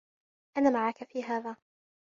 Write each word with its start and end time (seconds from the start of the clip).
أنا 0.57 0.69
معك 0.69 1.03
في 1.03 1.23
هذا. 1.23 1.55